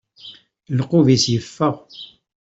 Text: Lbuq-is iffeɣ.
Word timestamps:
Lbuq-is 0.77 1.25
iffeɣ. 1.37 1.75